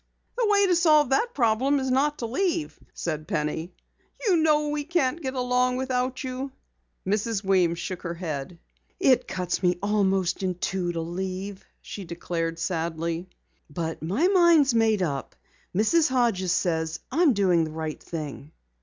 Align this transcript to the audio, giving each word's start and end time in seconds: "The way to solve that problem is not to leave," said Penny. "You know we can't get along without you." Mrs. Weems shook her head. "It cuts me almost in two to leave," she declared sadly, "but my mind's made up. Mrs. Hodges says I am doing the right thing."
"The 0.35 0.47
way 0.49 0.65
to 0.65 0.75
solve 0.75 1.09
that 1.11 1.35
problem 1.35 1.79
is 1.79 1.91
not 1.91 2.17
to 2.17 2.25
leave," 2.25 2.79
said 2.95 3.27
Penny. 3.27 3.71
"You 4.25 4.35
know 4.35 4.69
we 4.69 4.83
can't 4.83 5.21
get 5.21 5.35
along 5.35 5.75
without 5.75 6.23
you." 6.23 6.51
Mrs. 7.05 7.43
Weems 7.43 7.77
shook 7.77 8.01
her 8.01 8.15
head. 8.15 8.57
"It 8.99 9.27
cuts 9.27 9.61
me 9.61 9.77
almost 9.79 10.41
in 10.41 10.55
two 10.55 10.91
to 10.93 11.01
leave," 11.01 11.63
she 11.83 12.03
declared 12.03 12.57
sadly, 12.57 13.29
"but 13.69 14.01
my 14.01 14.27
mind's 14.27 14.73
made 14.73 15.03
up. 15.03 15.35
Mrs. 15.75 16.09
Hodges 16.09 16.51
says 16.51 16.99
I 17.11 17.21
am 17.21 17.33
doing 17.33 17.63
the 17.65 17.69
right 17.71 18.01
thing." 18.01 18.53